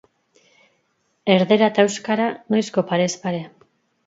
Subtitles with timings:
[1.33, 3.45] Erdera eta euskara noizko parez pare.